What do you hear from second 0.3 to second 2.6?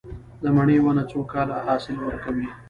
د مڼې ونه څو کاله حاصل ورکوي؟